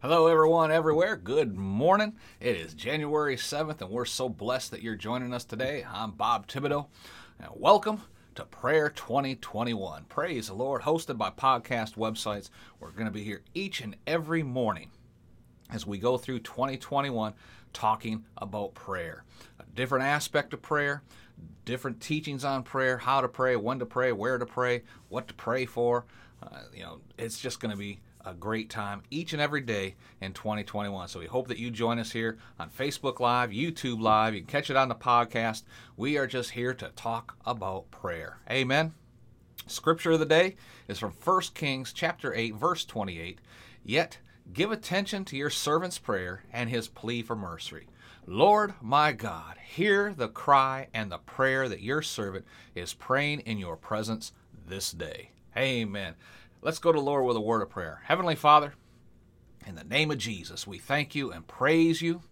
[0.00, 1.16] Hello, everyone, everywhere.
[1.16, 2.14] Good morning.
[2.38, 5.84] It is January 7th, and we're so blessed that you're joining us today.
[5.92, 6.86] I'm Bob Thibodeau,
[7.40, 8.02] and welcome
[8.36, 10.04] to Prayer 2021.
[10.04, 12.48] Praise the Lord, hosted by podcast websites.
[12.78, 14.92] We're going to be here each and every morning
[15.68, 17.34] as we go through 2021
[17.72, 19.24] talking about prayer.
[19.58, 21.02] A different aspect of prayer,
[21.64, 25.34] different teachings on prayer, how to pray, when to pray, where to pray, what to
[25.34, 26.04] pray for.
[26.40, 29.94] Uh, you know, it's just going to be a great time each and every day
[30.20, 31.08] in 2021.
[31.08, 34.34] So we hope that you join us here on Facebook Live, YouTube Live.
[34.34, 35.62] You can catch it on the podcast.
[35.96, 38.38] We are just here to talk about prayer.
[38.50, 38.92] Amen.
[39.66, 40.56] Scripture of the day
[40.88, 43.40] is from 1 Kings chapter 8 verse 28.
[43.82, 44.18] Yet
[44.52, 47.86] give attention to your servant's prayer and his plea for mercy.
[48.26, 53.56] Lord my God, hear the cry and the prayer that your servant is praying in
[53.56, 54.32] your presence
[54.66, 55.30] this day.
[55.56, 56.14] Amen.
[56.60, 58.00] Let's go to Lord with a word of prayer.
[58.06, 58.74] Heavenly Father,
[59.64, 62.22] in the name of Jesus, we thank you and praise you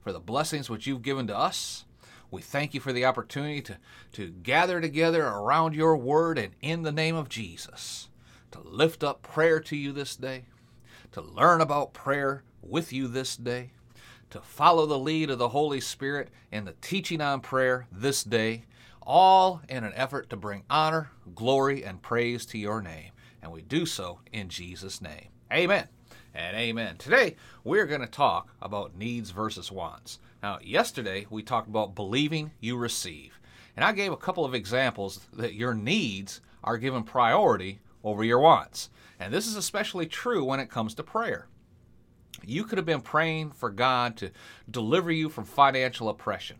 [0.00, 1.84] for the blessings which you've given to us.
[2.28, 3.76] We thank you for the opportunity to,
[4.14, 8.08] to gather together around your word and in the name of Jesus,
[8.50, 10.46] to lift up prayer to you this day,
[11.12, 13.70] to learn about prayer with you this day,
[14.30, 18.64] to follow the lead of the Holy Spirit in the teaching on prayer this day,
[19.00, 23.62] all in an effort to bring honor, glory, and praise to your name and we
[23.62, 25.28] do so in Jesus' name.
[25.52, 25.88] Amen
[26.34, 26.96] and amen.
[26.98, 30.18] Today, we're going to talk about needs versus wants.
[30.42, 33.40] Now, yesterday, we talked about believing you receive.
[33.74, 38.40] And I gave a couple of examples that your needs are given priority over your
[38.40, 38.90] wants.
[39.18, 41.46] And this is especially true when it comes to prayer.
[42.44, 44.30] You could have been praying for God to
[44.70, 46.58] deliver you from financial oppression.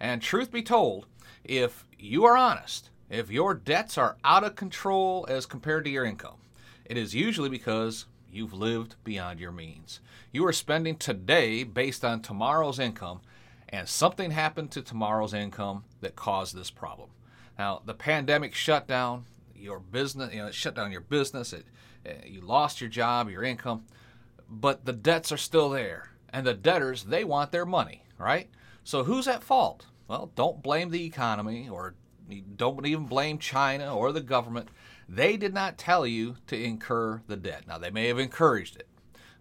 [0.00, 1.06] And truth be told,
[1.44, 6.04] if you are honest, if your debts are out of control as compared to your
[6.04, 6.36] income,
[6.84, 10.00] it is usually because you've lived beyond your means.
[10.32, 13.20] You are spending today based on tomorrow's income,
[13.68, 17.10] and something happened to tomorrow's income that caused this problem.
[17.58, 21.66] Now, the pandemic shut down your business, you know, it shut down your business, it,
[22.06, 23.84] uh, you lost your job, your income,
[24.48, 26.10] but the debts are still there.
[26.30, 28.48] And the debtors, they want their money, right?
[28.84, 29.86] So who's at fault?
[30.06, 31.94] Well, don't blame the economy or
[32.56, 34.68] don't even blame China or the government.
[35.08, 37.66] They did not tell you to incur the debt.
[37.66, 38.88] Now, they may have encouraged it,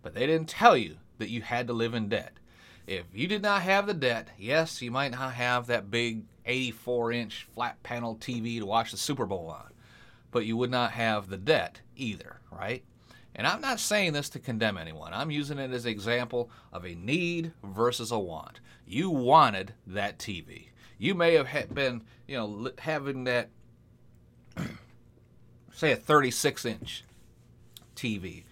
[0.01, 2.33] but they didn't tell you that you had to live in debt.
[2.85, 7.11] If you did not have the debt, yes, you might not have that big 84
[7.11, 9.73] inch flat panel TV to watch the Super Bowl on,
[10.31, 12.83] but you would not have the debt either, right?
[13.35, 15.13] And I'm not saying this to condemn anyone.
[15.13, 18.61] I'm using it as an example of a need versus a want.
[18.85, 20.69] You wanted that TV.
[20.97, 23.50] You may have been, you know, having that,
[25.72, 27.03] say, a 36 inch
[27.96, 28.44] TV,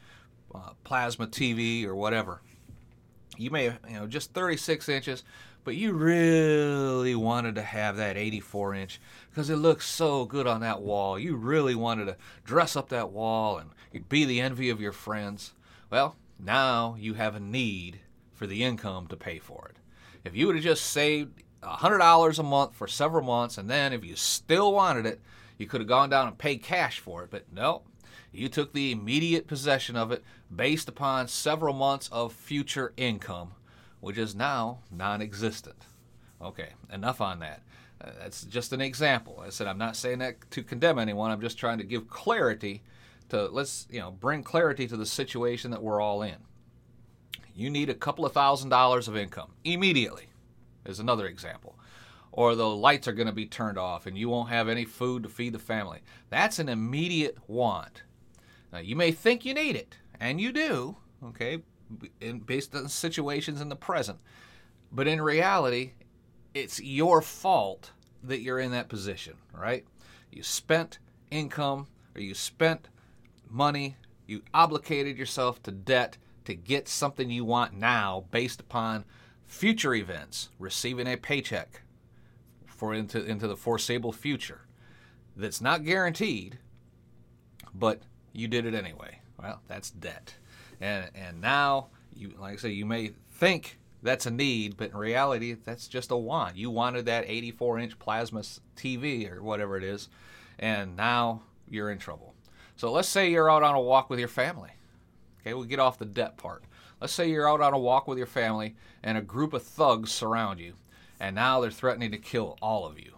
[0.53, 2.41] uh, plasma TV, or whatever.
[3.37, 5.23] You may have, you know, just 36 inches,
[5.63, 10.61] but you really wanted to have that 84 inch because it looks so good on
[10.61, 11.17] that wall.
[11.17, 15.53] You really wanted to dress up that wall and be the envy of your friends.
[15.89, 17.99] Well, now you have a need
[18.33, 19.77] for the income to pay for it.
[20.23, 24.05] If you would have just saved $100 a month for several months, and then if
[24.05, 25.21] you still wanted it,
[25.57, 27.31] you could have gone down and paid cash for it.
[27.31, 27.83] But no,
[28.31, 33.51] you took the immediate possession of it based upon several months of future income,
[33.99, 35.85] which is now non existent.
[36.41, 37.61] Okay, enough on that.
[38.01, 39.41] Uh, that's just an example.
[39.45, 41.31] I said I'm not saying that to condemn anyone.
[41.31, 42.83] I'm just trying to give clarity
[43.29, 46.35] to let's you know bring clarity to the situation that we're all in.
[47.55, 50.27] You need a couple of thousand dollars of income immediately
[50.85, 51.77] is another example.
[52.31, 55.23] Or the lights are going to be turned off and you won't have any food
[55.23, 56.01] to feed the family.
[56.29, 58.03] That's an immediate want.
[58.73, 61.63] Now, you may think you need it, and you do, okay,
[62.19, 64.19] in, based on situations in the present.
[64.91, 65.93] But in reality,
[66.53, 67.91] it's your fault
[68.23, 69.85] that you're in that position, right?
[70.31, 70.99] You spent
[71.31, 72.89] income or you spent
[73.49, 73.95] money,
[74.27, 79.05] you obligated yourself to debt to get something you want now based upon
[79.47, 81.81] future events, receiving a paycheck
[82.65, 84.61] for into into the foreseeable future
[85.35, 86.59] that's not guaranteed,
[87.73, 88.01] but
[88.33, 89.19] you did it anyway.
[89.41, 90.35] Well, that's debt.
[90.81, 94.97] And and now you like I say you may think that's a need, but in
[94.97, 96.57] reality that's just a want.
[96.57, 98.41] You wanted that 84 inch plasma
[98.75, 100.09] TV or whatever it is,
[100.59, 102.33] and now you're in trouble.
[102.75, 104.71] So let's say you're out on a walk with your family.
[105.45, 106.63] Okay, we'll get off the debt part.
[106.99, 110.11] Let's say you're out on a walk with your family and a group of thugs
[110.11, 110.73] surround you,
[111.19, 113.11] and now they're threatening to kill all of you.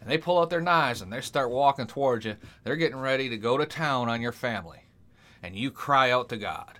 [0.00, 2.36] And they pull out their knives and they start walking towards you.
[2.62, 4.84] They're getting ready to go to town on your family.
[5.42, 6.78] And you cry out to God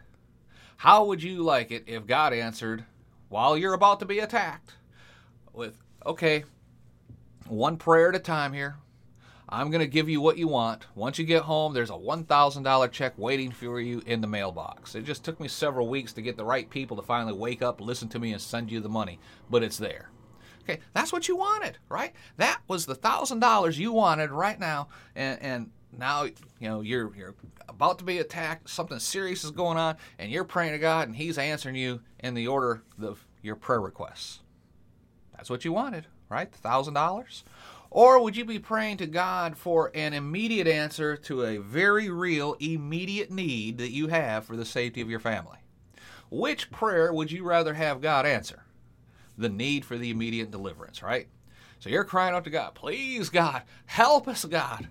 [0.76, 2.84] How would you like it if God answered
[3.28, 4.74] while you're about to be attacked
[5.52, 6.44] with, okay,
[7.46, 8.76] one prayer at a time here.
[9.48, 10.86] I'm going to give you what you want.
[10.94, 14.94] Once you get home, there's a $1,000 check waiting for you in the mailbox.
[14.94, 17.80] It just took me several weeks to get the right people to finally wake up,
[17.80, 19.18] listen to me, and send you the money,
[19.50, 20.10] but it's there.
[20.62, 22.14] Okay, that's what you wanted, right?
[22.38, 26.32] That was the thousand dollars you wanted right now, and and now you
[26.68, 27.34] know you're you're
[27.68, 28.70] about to be attacked.
[28.70, 32.32] Something serious is going on, and you're praying to God, and He's answering you in
[32.32, 34.40] the order of your prayer requests.
[35.36, 36.50] That's what you wanted, right?
[36.50, 37.44] Thousand dollars.
[37.94, 42.56] Or would you be praying to God for an immediate answer to a very real,
[42.58, 45.58] immediate need that you have for the safety of your family?
[46.28, 48.64] Which prayer would you rather have God answer?
[49.38, 51.28] The need for the immediate deliverance, right?
[51.78, 54.88] So you're crying out to God, please, God, help us, God.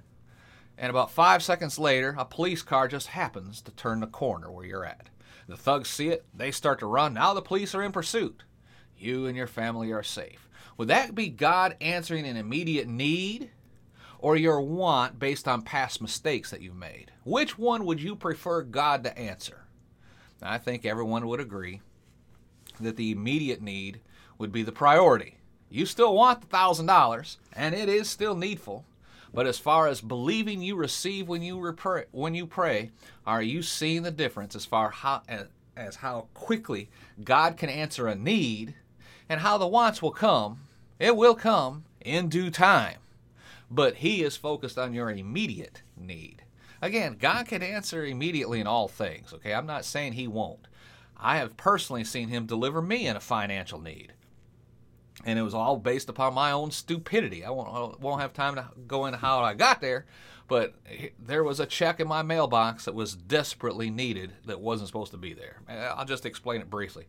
[0.78, 4.66] And about five seconds later, a police car just happens to turn the corner where
[4.66, 5.10] you're at.
[5.50, 7.16] The thugs see it, they start to run.
[7.16, 8.44] Now the police are in pursuit.
[8.98, 10.43] You and your family are safe.
[10.78, 13.50] Would that be God answering an immediate need
[14.20, 17.12] or your want based on past mistakes that you've made?
[17.24, 19.66] Which one would you prefer God to answer?
[20.42, 21.81] I think everyone would agree
[22.80, 24.02] that the immediate need
[24.38, 25.38] would be the priority.
[25.70, 28.86] You still want the $1,000, and it is still needful.
[29.34, 32.92] But as far as believing you receive when you pray, when you pray,
[33.25, 35.24] are you seeing the difference as far how,
[35.75, 36.90] as how quickly
[37.24, 38.75] God can answer a need
[39.34, 40.62] and how the wants will come.
[41.00, 43.00] It will come in due time.
[43.70, 46.44] But He is focused on your immediate need.
[46.84, 49.56] Again, God can answer immediately in all things, okay?
[49.56, 50.68] I'm not saying He won't.
[51.18, 54.14] I have personally seen Him deliver me in a financial need.
[55.26, 57.44] And it was all based upon my own stupidity.
[57.44, 60.06] I won't, I won't have time to go into how I got there,
[60.48, 60.76] but
[61.18, 65.18] there was a check in my mailbox that was desperately needed that wasn't supposed to
[65.18, 65.62] be there.
[65.68, 67.08] I'll just explain it briefly.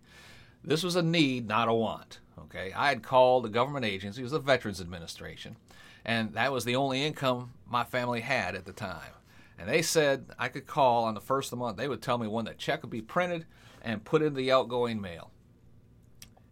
[0.64, 2.20] This was a need, not a want.
[2.38, 5.56] Okay, I had called the government agency, it was the Veterans Administration,
[6.05, 9.12] and that was the only income my family had at the time.
[9.58, 11.76] And they said I could call on the first of the month.
[11.76, 13.46] They would tell me when the check would be printed
[13.82, 15.31] and put in the outgoing mail.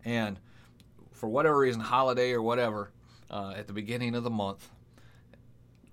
[0.05, 0.39] And
[1.13, 2.91] for whatever reason, holiday or whatever,
[3.31, 4.71] uh, at the beginning of the month,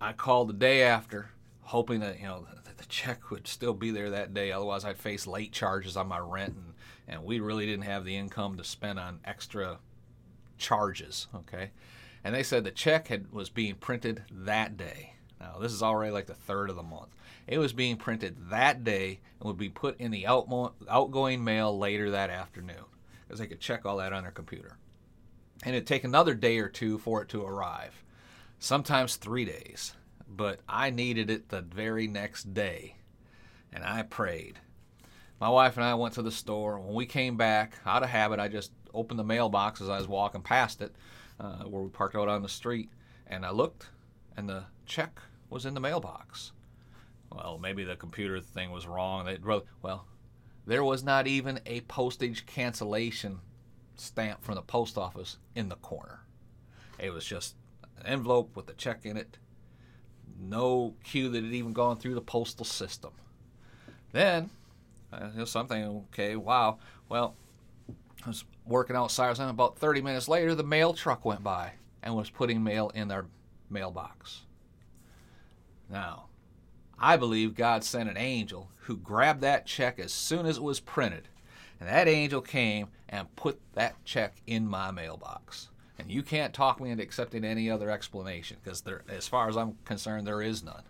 [0.01, 1.31] I called the day after,
[1.69, 4.51] hoping that you know the check would still be there that day.
[4.51, 6.73] Otherwise, I'd face late charges on my rent and
[7.07, 9.77] and we really didn't have the income to spend on extra
[10.57, 11.27] charges.
[11.33, 11.71] Okay,
[12.23, 15.13] and they said the check had was being printed that day.
[15.39, 17.15] Now this is already like the third of the month.
[17.47, 21.77] It was being printed that day and would be put in the outmo- outgoing mail
[21.77, 22.85] later that afternoon
[23.27, 24.77] because they could check all that on their computer.
[25.63, 28.03] And it'd take another day or two for it to arrive,
[28.59, 29.93] sometimes three days.
[30.29, 32.95] But I needed it the very next day,
[33.73, 34.59] and I prayed
[35.39, 36.79] my wife and I went to the store.
[36.79, 40.07] When we came back, out of habit, I just opened the mailbox as I was
[40.07, 40.93] walking past it,
[41.39, 42.89] uh, where we parked out on the street,
[43.27, 43.89] and I looked,
[44.35, 46.51] and the check was in the mailbox.
[47.31, 49.25] Well, maybe the computer thing was wrong.
[49.25, 50.07] They wrote, well,
[50.65, 53.39] there was not even a postage cancellation
[53.95, 56.21] stamp from the post office in the corner.
[56.97, 57.55] It was just
[57.99, 59.37] an envelope with the check in it.
[60.39, 63.11] No cue that had even gone through the postal system.
[64.11, 64.49] Then
[65.11, 66.77] I uh, something, okay, wow.
[67.07, 67.35] Well,
[68.23, 71.73] I was working outside, and about 30 minutes later, the mail truck went by
[72.03, 73.25] and was putting mail in their
[73.69, 74.41] mailbox.
[75.89, 76.25] Now,
[76.99, 80.79] I believe God sent an angel who grabbed that check as soon as it was
[80.79, 81.27] printed.
[81.79, 85.69] And that angel came and put that check in my mailbox.
[85.99, 89.77] And you can't talk me into accepting any other explanation because, as far as I'm
[89.85, 90.83] concerned, there is none.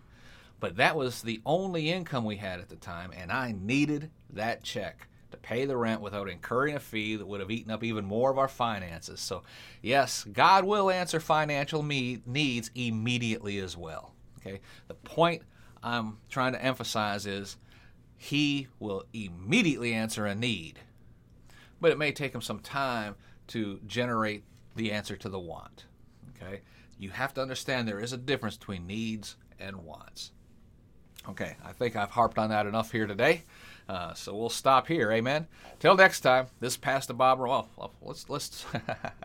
[0.60, 4.62] But that was the only income we had at the time, and I needed that
[4.62, 8.04] check to pay the rent without incurring a fee that would have eaten up even
[8.04, 9.20] more of our finances.
[9.20, 9.42] So,
[9.80, 14.12] yes, God will answer financial needs immediately as well.
[14.38, 14.60] Okay?
[14.88, 15.42] The point
[15.82, 17.56] I'm trying to emphasize is
[18.16, 20.80] he will immediately answer a need.
[21.80, 23.14] But it may take him some time
[23.48, 24.44] to generate
[24.76, 25.84] the answer to the want.
[26.36, 26.60] Okay?
[26.98, 30.32] You have to understand there is a difference between needs and wants.
[31.28, 33.42] Okay, I think I've harped on that enough here today.
[33.88, 35.12] Uh, so we'll stop here.
[35.12, 35.46] Amen.
[35.78, 37.40] Till next time, this Pastor Bob.
[37.40, 37.68] Well,
[38.00, 38.64] let's let's.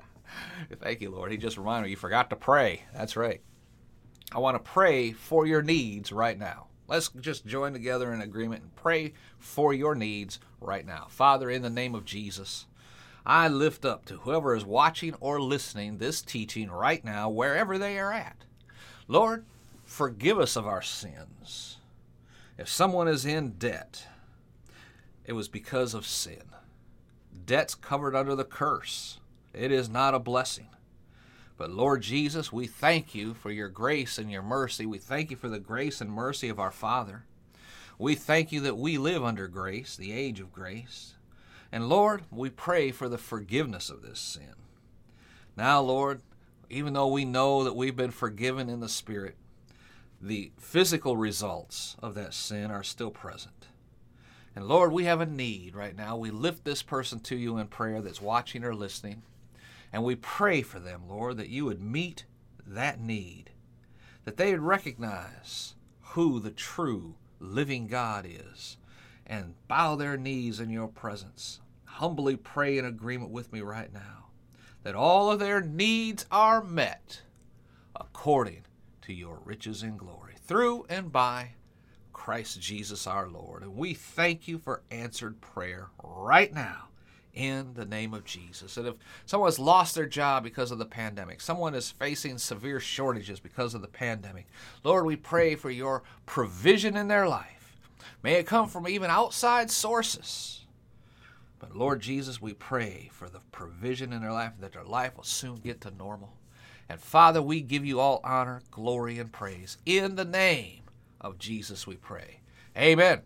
[0.82, 1.32] Thank you, Lord.
[1.32, 2.84] He just reminded me you forgot to pray.
[2.94, 3.42] That's right.
[4.32, 6.68] I want to pray for your needs right now.
[6.88, 11.08] Let's just join together in agreement and pray for your needs right now.
[11.10, 12.66] Father, in the name of Jesus,
[13.26, 17.98] I lift up to whoever is watching or listening this teaching right now, wherever they
[17.98, 18.46] are at.
[19.08, 19.46] Lord,
[19.84, 21.78] forgive us of our sins
[22.58, 24.08] if someone is in debt,
[25.26, 26.44] it was because of sin.
[27.46, 29.20] Debts covered under the curse.
[29.54, 30.70] It is not a blessing.
[31.58, 34.86] But Lord Jesus, we thank you for your grace and your mercy.
[34.86, 37.24] We thank you for the grace and mercy of our Father.
[37.98, 41.15] We thank you that we live under grace, the age of grace.
[41.76, 44.56] And Lord, we pray for the forgiveness of this sin.
[45.58, 46.22] Now, Lord,
[46.70, 49.36] even though we know that we've been forgiven in the Spirit,
[50.22, 53.68] the physical results of that sin are still present.
[54.56, 56.16] And Lord, we have a need right now.
[56.16, 59.24] We lift this person to you in prayer that's watching or listening.
[59.92, 62.24] And we pray for them, Lord, that you would meet
[62.66, 63.50] that need,
[64.24, 68.78] that they would recognize who the true living God is,
[69.28, 71.60] and bow their knees in your presence.
[71.96, 74.26] Humbly pray in agreement with me right now
[74.84, 77.22] that all of their needs are met
[77.96, 78.64] according
[79.04, 81.52] to your riches and glory, through and by
[82.12, 83.64] Christ Jesus our Lord.
[83.64, 86.90] And we thank you for answered prayer right now
[87.34, 88.76] in the name of Jesus.
[88.76, 92.82] And if someone has lost their job because of the pandemic, someone is facing severe
[92.82, 94.48] shortages because of the pandemic,
[94.84, 97.78] Lord, we pray for your provision in their life.
[98.22, 100.65] May it come from even outside sources.
[101.68, 105.24] But Lord Jesus, we pray for the provision in their life that their life will
[105.24, 106.38] soon get to normal.
[106.88, 109.78] And Father, we give you all honor, glory, and praise.
[109.84, 110.84] In the name
[111.20, 112.42] of Jesus, we pray.
[112.78, 113.22] Amen.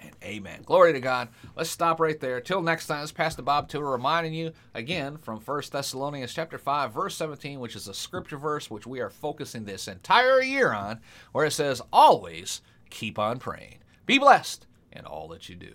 [0.00, 0.62] And amen.
[0.64, 1.28] Glory to God.
[1.54, 2.40] Let's stop right there.
[2.40, 6.56] Till next time, this is Pastor Bob Tiller reminding you again from 1 Thessalonians chapter
[6.56, 10.72] 5, verse 17, which is a scripture verse which we are focusing this entire year
[10.72, 11.00] on,
[11.32, 13.78] where it says, Always keep on praying.
[14.06, 15.74] Be blessed in all that you do.